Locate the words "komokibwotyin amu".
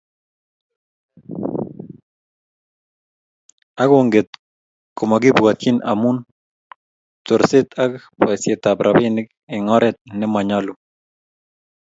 4.97-6.09